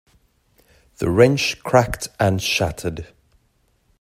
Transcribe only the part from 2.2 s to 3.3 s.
shattered.